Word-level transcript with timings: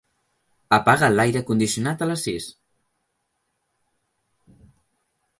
Apaga 0.77 1.09
l'aire 1.17 1.43
condicionat 1.49 2.01
a 2.01 2.07
les 2.11 2.23
sis. 2.27 2.47